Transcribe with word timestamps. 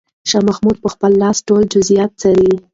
شاه 0.29 0.43
محمود 0.49 0.77
په 0.83 0.89
خپله 0.93 1.15
لاس 1.23 1.37
ټول 1.47 1.63
جزئیات 1.73 2.11
څاري. 2.21 2.51